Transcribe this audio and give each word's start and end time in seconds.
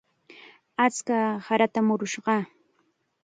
Achka 0.85 1.19
saratam 1.45 1.85
muruyaashaq. 1.89 2.47